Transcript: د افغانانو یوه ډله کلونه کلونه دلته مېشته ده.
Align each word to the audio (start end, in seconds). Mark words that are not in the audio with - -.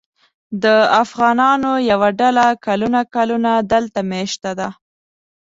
د 0.63 0.65
افغانانو 1.03 1.71
یوه 1.91 2.09
ډله 2.19 2.45
کلونه 2.65 2.99
کلونه 3.15 3.51
دلته 3.73 3.99
مېشته 4.11 4.51
ده. 4.59 4.69